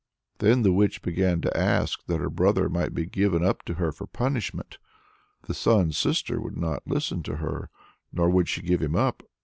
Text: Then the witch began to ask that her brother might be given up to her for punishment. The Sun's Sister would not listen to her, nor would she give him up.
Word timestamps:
Then 0.39 0.63
the 0.63 0.71
witch 0.73 1.03
began 1.03 1.41
to 1.41 1.55
ask 1.55 2.07
that 2.07 2.19
her 2.19 2.31
brother 2.31 2.69
might 2.69 2.95
be 2.95 3.05
given 3.05 3.45
up 3.45 3.61
to 3.65 3.75
her 3.75 3.91
for 3.91 4.07
punishment. 4.07 4.79
The 5.43 5.53
Sun's 5.53 5.95
Sister 5.95 6.41
would 6.41 6.57
not 6.57 6.81
listen 6.87 7.21
to 7.21 7.35
her, 7.35 7.69
nor 8.11 8.27
would 8.27 8.49
she 8.49 8.63
give 8.63 8.81
him 8.81 8.95
up. 8.95 9.21